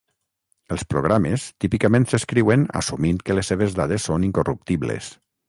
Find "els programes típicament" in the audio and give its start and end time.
0.75-2.07